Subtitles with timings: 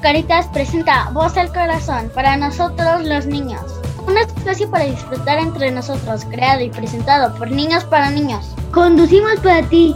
[0.00, 3.60] Caritas presenta Voz al Corazón para nosotros los niños.
[4.06, 8.54] Un espacio para disfrutar entre nosotros, creado y presentado por niños para niños.
[8.72, 9.94] Conducimos para ti.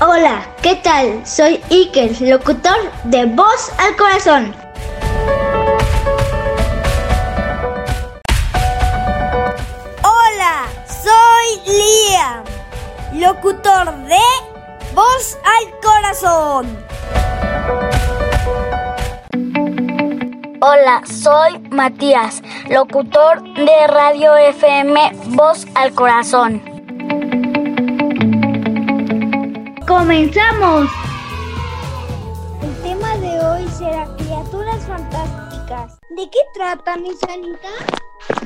[0.00, 1.26] Hola, ¿qué tal?
[1.26, 4.54] Soy Iker, locutor de Voz al Corazón.
[10.02, 12.44] Hola, soy Liam,
[13.14, 14.20] locutor de
[14.94, 16.92] Voz al Corazón.
[20.64, 22.40] Hola, soy Matías,
[22.70, 26.62] locutor de Radio FM Voz al Corazón.
[29.88, 30.88] ¡Comenzamos!
[32.62, 35.98] El tema de hoy será criaturas fantásticas.
[36.10, 37.68] ¿De qué trata, mi Sanita?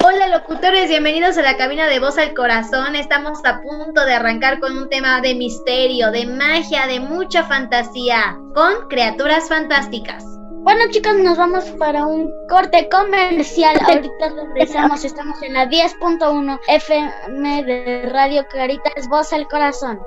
[0.02, 2.96] Hola locutores, bienvenidos a la cabina de Voz al Corazón.
[2.96, 8.38] Estamos a punto de arrancar con un tema de misterio, de magia, de mucha fantasía,
[8.54, 10.35] con criaturas fantásticas.
[10.66, 13.78] Bueno chicos, nos vamos para un corte comercial.
[13.86, 20.00] Ahorita regresamos, estamos en la 10.1 FM de Radio Caritas, Voz al Corazón.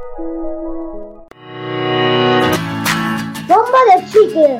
[3.47, 4.59] Bomba de chicle,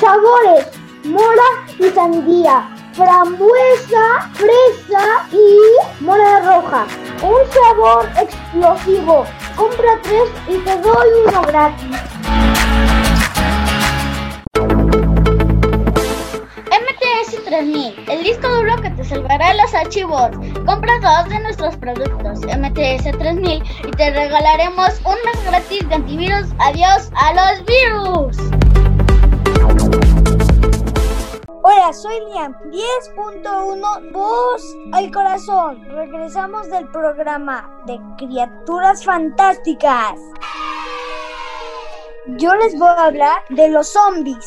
[0.00, 0.66] sabores,
[1.04, 6.88] mora y sandía, frambuesa, fresa y mora roja.
[7.22, 9.24] Un sabor explosivo.
[9.54, 12.23] Compra tres y te doy uno gratis.
[18.24, 20.30] 3000, el disco duro que te salvará los archivos.
[20.66, 26.46] Compra dos de nuestros productos MTS 3000 y te regalaremos un mes gratis de antivirus.
[26.58, 28.36] Adiós a los virus.
[31.62, 32.54] Hola, soy Liam.
[32.70, 35.84] 10.1 Voz al Corazón.
[35.90, 40.18] Regresamos del programa de Criaturas Fantásticas.
[42.38, 44.46] Yo les voy a hablar de los zombies.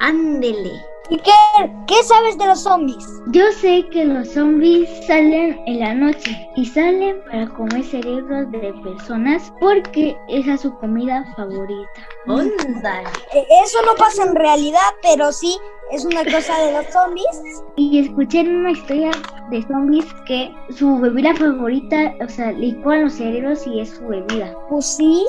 [0.00, 0.95] Ándele.
[1.08, 3.06] ¿Y qué, sabes de los zombies?
[3.28, 8.72] Yo sé que los zombies salen en la noche y salen para comer cerebros de
[8.82, 12.08] personas porque esa es su comida favorita.
[12.26, 13.08] Ándale.
[13.34, 15.56] Eh, Eso no pasa en realidad, pero sí
[15.92, 17.62] es una cosa de los zombies.
[17.76, 19.10] Y escuché en una historia
[19.50, 24.52] de zombies que su bebida favorita, o sea, licuan los cerebros y es su bebida.
[24.68, 25.24] Pues sí,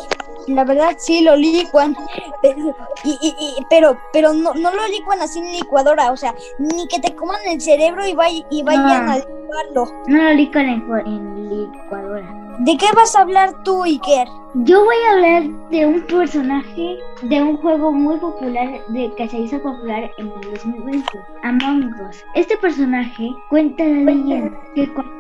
[0.48, 1.96] la verdad sí lo licuan.
[2.42, 6.34] Pero, y, y- y- pero, pero no, no lo licuan así en licuadora, o sea,
[6.60, 9.12] ni que te coman el cerebro y, vay- y vayan No.
[9.12, 10.04] a licuarlo.
[10.08, 12.26] No lo licuan en, licuadora.
[12.60, 14.28] ¿De qué vas a hablar tú, Iker?
[14.56, 19.38] Yo voy a hablar de un personaje de un juego muy popular de que se
[19.40, 21.06] hizo popular en el 2020,
[21.44, 22.24] Among Us.
[22.34, 25.14] Este personaje cuenta la leyenda que cuando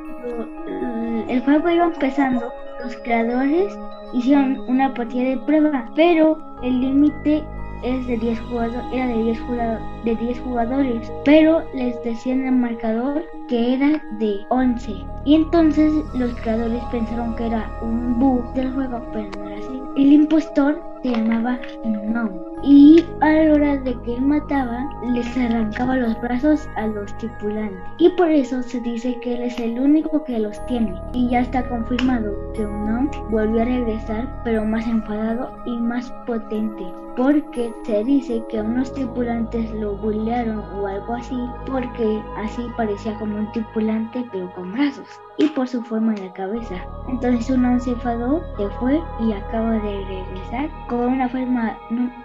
[0.67, 2.51] eh, el juego iba empezando,
[2.83, 3.77] los creadores
[4.13, 7.43] hicieron una partida de prueba, pero el límite
[7.83, 12.55] es de 10 jugadores, era de 10, jugado- de 10 jugadores, pero les decían el
[12.55, 15.05] marcador que era de 11.
[15.25, 19.81] Y entonces los creadores pensaron que era un bug del juego, pero no era así.
[19.97, 22.29] El impostor se llamaba No.
[22.63, 27.79] Y a la hora de que él mataba, les arrancaba los brazos a los tripulantes.
[27.97, 30.93] Y por eso se dice que él es el único que los tiene.
[31.13, 36.85] Y ya está confirmado que No volvió a regresar, pero más enfadado y más potente.
[37.15, 43.37] Porque se dice que unos tripulantes lo bullearon o algo así, porque así parecía como
[43.37, 45.07] un tripulante, pero con brazos.
[45.39, 46.75] Y por su forma de la cabeza.
[47.07, 51.77] Entonces uno se enfadó, se fue y acaba de regresar con una forma,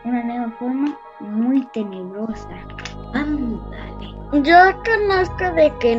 [0.04, 2.48] una nueva forma muy tenebrosa.
[3.14, 4.14] Ándale.
[4.42, 5.96] Yo conozco de que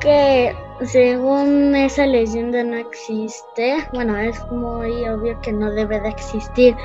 [0.00, 0.54] que
[0.84, 3.76] según esa leyenda no existe.
[3.92, 6.76] Bueno, es muy obvio que no debe de existir.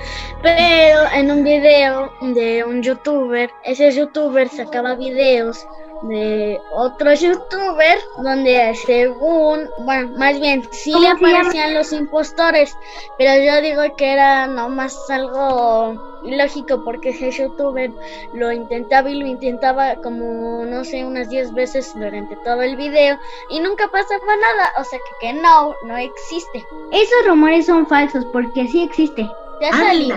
[0.42, 5.68] Pero en un video de un youtuber, ese youtuber sacaba videos
[6.08, 12.78] de otros youtubers donde según, bueno, más bien sí le aparecían los impostores,
[13.18, 17.92] pero yo digo que era nomás algo ilógico porque ese youtuber
[18.34, 23.18] lo intentaba y lo intentaba como no sé unas 10 veces durante todo el video
[23.50, 26.66] y nunca pasaba nada, o sea que, que no, no existe.
[26.92, 29.30] Esos rumores son falsos porque sí existe.
[29.60, 30.14] ¿Te ha Ándale.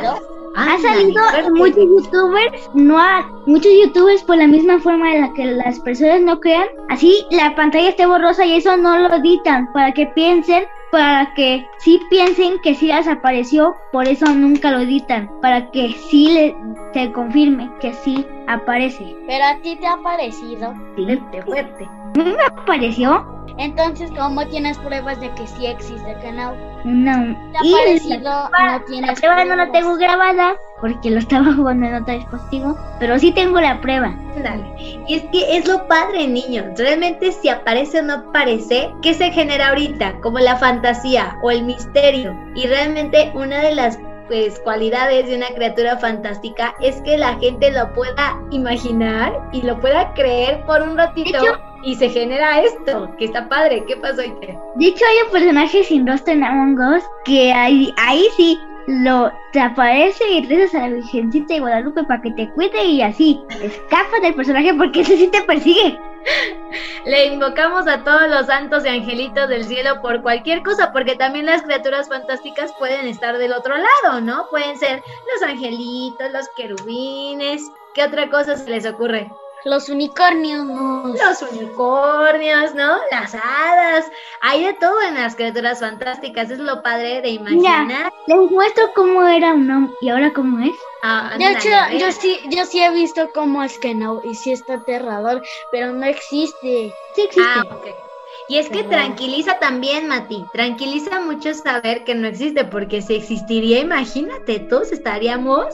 [0.56, 1.20] Ha salido
[1.54, 6.20] muchos youtubers, no ha- muchos youtubers por la misma forma en la que las personas
[6.22, 10.64] no crean, así la pantalla esté borrosa y eso no lo editan para que piensen,
[10.90, 15.92] para que sí piensen que sí les apareció, por eso nunca lo editan, para que
[16.08, 16.56] sí le,
[16.94, 19.14] se confirme que sí aparece.
[19.26, 20.74] Pero a ti te ha parecido.
[20.96, 21.88] Fuerte, fuerte.
[22.16, 26.54] mí me apareció Entonces, ¿cómo tienes pruebas de que sí existe Kenau?
[26.84, 27.36] una...
[27.52, 28.20] ¿Te ha y parecido?
[28.20, 29.72] la- No la tienes prueba no la pruebas.
[29.72, 34.14] tengo grabada porque lo estaba jugando en otro dispositivo, pero sí tengo la prueba.
[34.42, 34.64] Dale.
[35.08, 36.66] Y es que es lo padre, niños.
[36.78, 40.20] Realmente si aparece o no aparece, ¿qué se genera ahorita?
[40.20, 42.38] Como la fantasía o el misterio.
[42.54, 43.98] Y realmente una de las
[44.28, 49.80] pues cualidades de una criatura fantástica es que la gente lo pueda imaginar y lo
[49.80, 51.40] pueda creer por un ratito.
[51.40, 53.84] De hecho- y se genera esto, que está padre.
[53.86, 54.56] ¿Qué pasó, Iker?
[54.76, 58.58] De hecho, hay un personaje sin rostro en Among Us que ahí, ahí sí
[58.88, 63.02] lo te aparece y rezas a la Virgencita de Guadalupe para que te cuide y
[63.02, 65.98] así escapas del personaje porque ese sí te persigue.
[67.04, 71.46] Le invocamos a todos los santos y angelitos del cielo por cualquier cosa, porque también
[71.46, 74.46] las criaturas fantásticas pueden estar del otro lado, ¿no?
[74.50, 75.02] Pueden ser
[75.32, 77.70] los angelitos, los querubines.
[77.94, 79.30] ¿Qué otra cosa se les ocurre?
[79.64, 80.66] Los unicornios.
[80.66, 82.98] Los unicornios, ¿no?
[83.10, 84.10] Las hadas.
[84.40, 86.50] Hay de todo en las criaturas fantásticas.
[86.50, 88.12] Es lo padre de imaginar.
[88.26, 90.76] Les muestro cómo era un hombre y ahora cómo es.
[91.02, 91.98] Ah, De hecho, ver.
[91.98, 96.06] yo sí, yo sí he visto cómo es Kenau y sí está aterrador, pero no
[96.06, 96.94] existe.
[97.14, 97.42] Sí existe.
[97.56, 98.07] Ah, ok.
[98.48, 100.44] Y es que tranquiliza también, Mati.
[100.52, 105.66] Tranquiliza mucho saber que no existe, porque si existiría, imagínate, todos estaríamos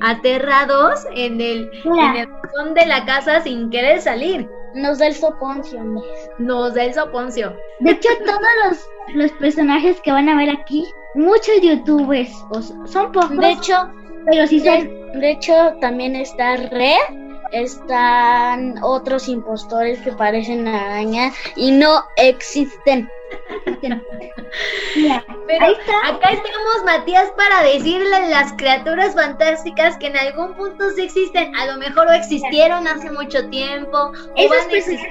[0.00, 2.10] aterrados en el, Mira.
[2.10, 4.48] en el balcón de la casa sin querer salir.
[4.74, 6.04] Nos da el soponcio, miss.
[6.38, 7.56] Nos da el soponcio.
[7.80, 13.12] De hecho, todos los, los personajes que van a ver aquí, muchos youtubers, o son
[13.12, 13.90] pocos, De hecho,
[14.30, 17.21] pero sí son de, de hecho también está Red,
[17.52, 23.08] están otros impostores que parecen araña y no existen.
[23.82, 24.02] Mira,
[25.46, 26.08] Pero está.
[26.08, 31.54] acá estamos, Matías, para decirle a las criaturas fantásticas que en algún punto sí existen.
[31.56, 35.08] A lo mejor o existieron hace mucho tiempo, o van a existir.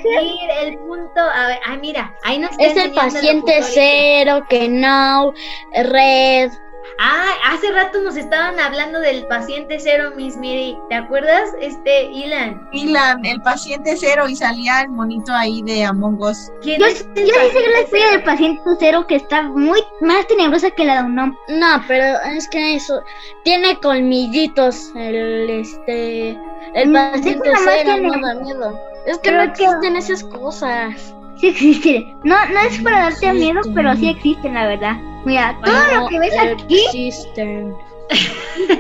[0.62, 5.34] El punto, a ver, ay, mira, ahí nos está Es el paciente cero, Kenau,
[5.74, 6.52] Red.
[7.00, 10.78] Ah, hace rato nos estaban hablando del paciente cero, Miss Miri.
[10.90, 12.68] ¿Te acuerdas, este, Ilan?
[12.72, 16.52] Ilan, el paciente cero y salía el monito ahí de Among Us.
[16.62, 19.82] ¿Quién Yo, es yo sí sé que la historia del paciente cero que está muy
[20.02, 21.40] más tenebrosa que la de un hombre.
[21.50, 22.04] No, pero
[22.36, 23.02] es que eso
[23.44, 26.38] tiene colmillitos el este
[26.76, 28.80] el paciente cero, tiene- no da miedo.
[29.08, 31.16] Es que no que- existen esas cosas.
[31.38, 32.16] Sí existe.
[32.24, 34.96] No, no es para darte miedo, pero sí existen, la verdad.
[35.26, 37.76] Mira, todo lo que ves aquí, existen.
[38.68, 38.76] Lo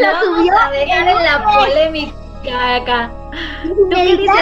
[0.00, 3.10] lo vamos subió a dejar en la polémica acá.
[3.64, 4.36] ¿Tú qué dices,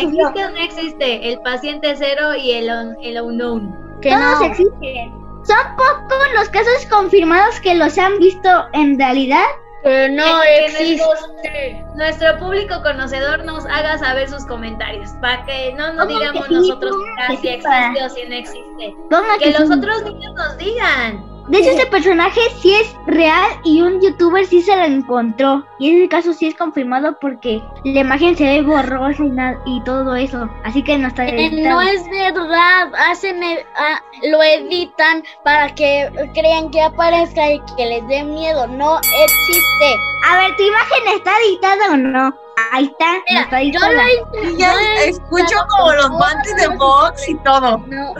[0.00, 0.28] subió.
[0.30, 3.98] ¿Existe o no existe el paciente cero y el, un- el unknown?
[4.00, 4.46] Que Todos no.
[4.46, 5.12] existen.
[5.44, 9.44] Son pocos los casos confirmados que los han visto en realidad.
[9.86, 11.06] Pero no Que- que existe.
[11.06, 16.48] nuestro, nuestro público conocedor nos haga saber sus comentarios para que no nos digamos que
[16.48, 16.96] sí, nosotros
[17.28, 18.94] si existe o si no existe.
[19.38, 19.74] Que que los sí.
[19.78, 21.35] otros niños nos digan.
[21.48, 25.64] De hecho, este personaje sí es real y un youtuber sí se lo encontró.
[25.78, 29.56] Y en ese caso sí es confirmado porque la imagen se ve borrosa y, na-
[29.64, 30.48] y todo eso.
[30.64, 31.76] Así que no está Eh, editado.
[31.76, 37.86] No es verdad, hacen el- ah, lo editan para que crean que aparezca y que
[37.86, 38.66] les dé miedo.
[38.66, 39.94] No existe.
[40.28, 42.36] A ver, ¿tu imagen está editada o no?
[42.72, 44.72] Ahí está, no Mira, está yo lo ya
[45.04, 47.78] escucho como los guantes de box y todo.
[47.86, 48.14] No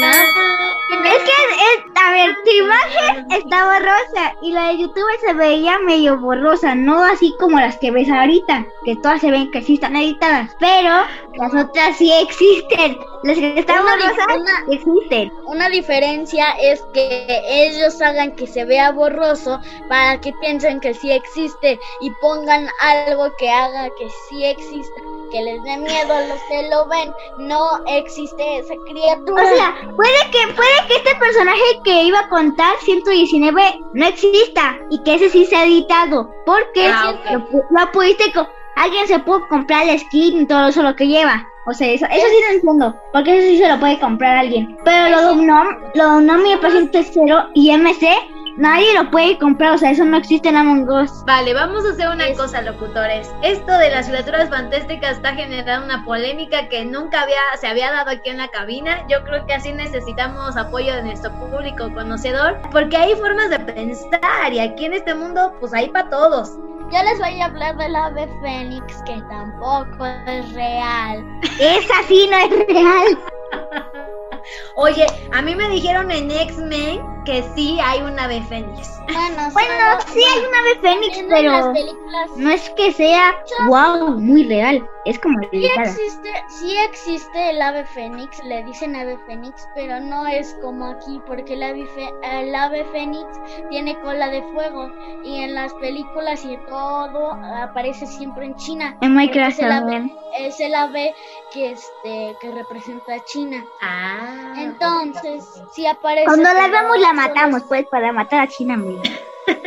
[0.00, 0.59] nada.
[0.92, 5.78] Es que, es- a ver, tu imagen está borrosa y la de youtuber se veía
[5.80, 9.74] medio borrosa, no así como las que ves ahorita, que todas se ven que sí
[9.74, 10.90] están editadas, pero
[11.34, 12.98] las otras sí existen.
[13.22, 14.26] Las que están Una borrosas
[14.68, 15.32] existen.
[15.44, 21.12] Una diferencia es que ellos hagan que se vea borroso para que piensen que sí
[21.12, 25.00] existe y pongan algo que haga que sí exista,
[25.30, 27.12] que les dé miedo a los que lo ven.
[27.38, 29.42] No existe esa criatura.
[29.42, 33.62] O sea, puede que, puede que este personaje que iba a contar 119
[33.94, 36.30] no exista y que ese sí se ha editado.
[36.46, 37.30] Porque Ah, ok.
[37.52, 41.06] lo, lo pudiste co- alguien se pudo comprar el skin y todo eso lo que
[41.06, 41.46] lleva.
[41.66, 42.96] O sea, eso, eso sí lo entiendo.
[43.12, 44.76] Porque eso sí se lo puede comprar alguien.
[44.84, 48.08] Pero lo de Unom, lo de y el paciente cero y MC,
[48.56, 49.72] nadie lo puede comprar.
[49.74, 51.24] O sea, eso no existe en Among Us.
[51.26, 53.30] Vale, vamos a hacer una Es- cosa, locutores.
[53.42, 58.10] Esto de las criaturas fantásticas está generando una polémica que nunca había, se había dado
[58.10, 59.04] aquí en la cabina.
[59.08, 64.52] Yo creo que así necesitamos apoyo de nuestro público conocedor, porque hay formas de pensar
[64.52, 66.52] y aquí en este mundo, pues hay para todos.
[66.92, 71.24] Yo les voy a hablar del ave fénix, que tampoco es real.
[71.60, 73.18] Esa sí no es real.
[74.76, 78.99] Oye, a mí me dijeron en X-Men que sí hay un ave fénix.
[79.12, 84.18] Bueno, Bueno, solo- sí hay un ave fénix, pero películas no es que sea wow,
[84.18, 84.86] muy real.
[85.06, 90.26] Es como Sí existe, sí existe el ave fénix, le dicen ave fénix, pero no
[90.26, 91.88] es como aquí, porque el ave,
[92.22, 93.26] el ave fénix
[93.70, 94.92] tiene cola de fuego
[95.24, 98.96] y en las películas y todo aparece siempre en China.
[99.00, 100.16] En Minecraft es el ave-.
[100.38, 101.14] Es el ave
[101.52, 103.64] que este que representa a China.
[103.80, 104.52] Ah.
[104.56, 106.26] Entonces, sí aparece.
[106.26, 108.99] Cuando la vemos la matamos, pues, para matar a China, amigo.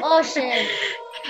[0.03, 0.67] Oye,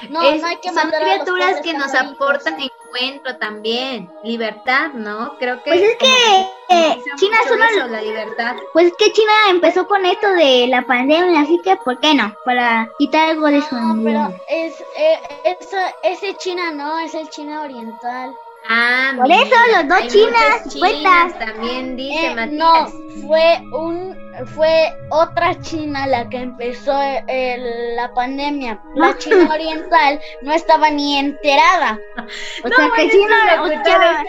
[0.10, 5.36] no, Es- no hay que son criaturas que nos aportan encuentro también, libertad, ¿no?
[5.40, 8.56] Creo que Pues es que eh, China es mucho uno de eso, la libertad.
[8.74, 12.36] Pues es que China empezó con esto de la pandemia, así que ¿por qué no?
[12.46, 15.58] Para quitar algo de su No, pero es, eh,
[16.04, 18.34] ese China no, es el China oriental.
[18.70, 20.74] Ah, Por eso los dos cuentas.
[20.74, 22.94] chinas también dice Eh, Matías.
[22.94, 24.23] no, fue un
[24.56, 26.94] fue otra China la que empezó
[27.28, 28.80] el- la pandemia.
[28.96, 32.00] La China oriental no estaba ni enterada.
[32.64, 34.24] O sea que China, o sea,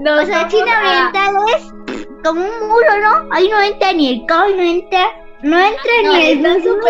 [0.00, 1.72] No, o sea, China oriental es
[2.24, 3.28] como un muro, ¿no?
[3.34, 5.06] Ahí no entra ni el caos, no entra,
[5.42, 6.80] no entra No, ni el mismísimo,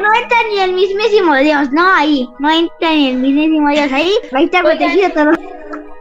[0.00, 4.12] no entra ni el mismísimo Dios, no ahí, no entra ni el mismísimo Dios ahí,
[4.32, 5.30] ahí está protegido todo.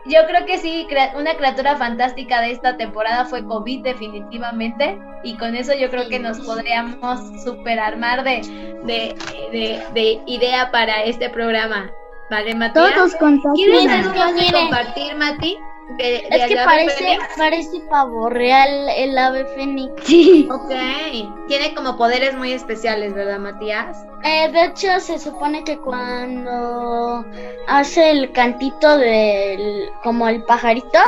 [0.06, 5.36] Yo creo que sí, crea- una criatura fantástica de esta temporada fue COVID definitivamente y
[5.38, 8.42] con eso yo creo que nos podríamos superarmar de,
[8.84, 9.16] de,
[9.52, 11.90] de, de idea para este programa.
[12.30, 12.94] ¿Vale, Matías?
[12.94, 13.16] Todos
[13.56, 14.52] ¿Quieres Miren, algo miren.
[14.52, 15.58] compartir, Mati?
[15.98, 17.24] De, de Es que parece, Fénix?
[17.38, 19.94] parece pavo real el ave fénix.
[20.04, 20.48] Sí.
[20.52, 20.72] Ok,
[21.48, 24.06] tiene como poderes muy especiales, ¿verdad, Matías?
[24.24, 27.25] Eh, de hecho, se supone que cuando
[27.68, 31.00] hace el cantito del, como el pajarito,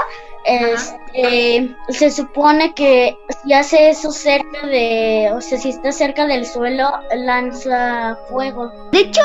[0.48, 6.46] este, se supone que si hace eso cerca de, o sea, si está cerca del
[6.46, 8.72] suelo, lanza fuego.
[8.92, 9.22] De hecho,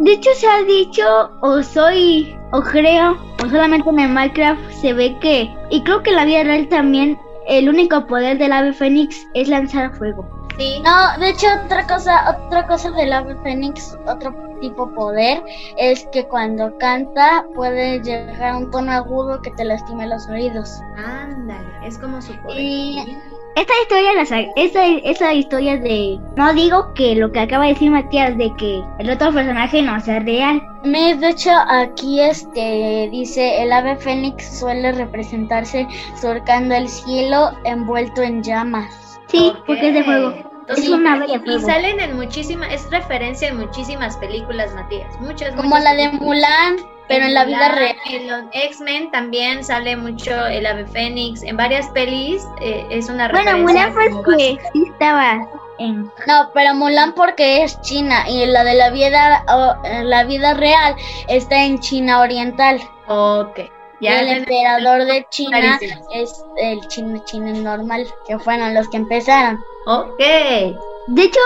[0.00, 4.92] de hecho se ha dicho, o soy, o creo, o solamente en el Minecraft se
[4.92, 8.72] ve que, y creo que en la vida real también, el único poder del ave
[8.72, 10.43] fénix es lanzar fuego.
[10.58, 10.80] Sí.
[10.84, 15.42] No, de hecho, otra cosa, otra cosa del ave fénix, otro tipo poder,
[15.76, 20.80] es que cuando canta puede llegar a un tono agudo que te lastime los oídos.
[20.96, 22.60] Ándale, es como su poder.
[22.60, 23.18] Y
[23.56, 27.72] Esta historia, la sa- esa, esa historia de, no digo que lo que acaba de
[27.74, 30.60] decir Matías, de que el otro personaje no sea real.
[30.84, 35.86] Me, de hecho, aquí este dice el ave fénix suele representarse
[36.20, 39.03] surcando el cielo envuelto en llamas.
[39.28, 40.34] Sí, porque es de fuego.
[40.60, 45.08] Entonces, es una y- salen en muchísimas, es referencia en muchísimas películas, Matías.
[45.20, 46.08] Muchas, Como muchas la de.
[46.12, 46.76] Mulan,
[47.06, 47.96] pero en la vida Mulan, real.
[48.10, 51.42] En los X-Men también sale mucho el ave fénix.
[51.42, 53.88] En varias pelis eh, es una Bueno, referencia.
[53.90, 55.46] Mulan como pues que sí estaba
[55.78, 56.10] en...
[56.26, 60.54] No, pero Mulan porque es China y la de la vida o, eh, la vida
[60.54, 60.96] real
[61.28, 62.80] está en China oriental.
[63.06, 63.60] Ok.
[64.04, 66.06] Ya el emperador de China clarísimo.
[66.12, 69.62] es el chino chino normal, que fueron los que empezaron.
[69.86, 70.18] Ok.
[70.18, 71.40] De hecho,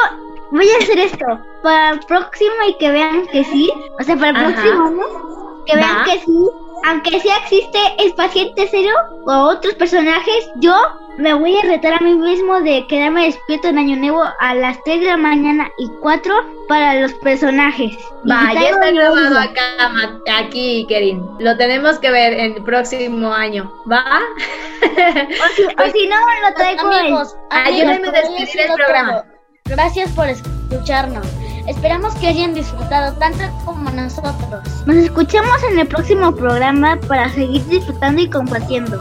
[0.50, 1.26] voy a hacer esto.
[1.62, 3.70] Para el próximo y que vean que sí.
[3.98, 4.46] O sea, para el Ajá.
[4.54, 5.27] próximo, ¿no?
[5.68, 6.04] Que vean Va.
[6.04, 6.32] que sí.
[6.84, 8.94] Aunque sí existe el paciente cero
[9.26, 10.74] o otros personajes, yo
[11.18, 14.80] me voy a retar a mí mismo de quedarme despierto en Año Nuevo a las
[14.84, 16.32] 3 de la mañana y 4
[16.68, 17.98] para los personajes.
[18.30, 19.90] Va, ya está grabado acá,
[20.38, 21.20] aquí, Kerin.
[21.40, 23.70] Lo tenemos que ver en el próximo año.
[23.90, 24.04] ¿Va?
[24.80, 26.16] O si, o si no,
[26.48, 29.22] lo traigo Amigos, Ayúdenme amigos, a por hoy ha despedir el programa.
[29.22, 29.24] todo.
[29.64, 31.26] Gracias por escucharnos.
[31.68, 34.62] Esperamos que hayan disfrutado tanto como nosotros.
[34.86, 38.98] Nos escuchamos en el próximo programa para seguir disfrutando y compartiendo.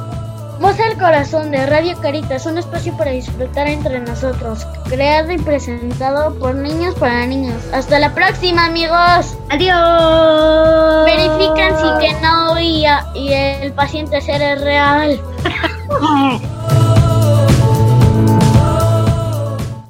[0.59, 6.37] Voz al Corazón de Radio Caritas, un espacio para disfrutar entre nosotros, creado y presentado
[6.39, 7.55] por niños para niños.
[7.71, 9.37] Hasta la próxima, amigos.
[9.49, 11.05] Adiós.
[11.05, 15.21] Verifican si que no y, y el paciente ser es real.